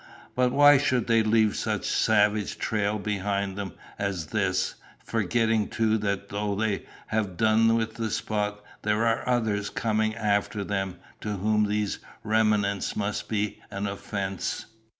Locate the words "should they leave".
0.79-1.55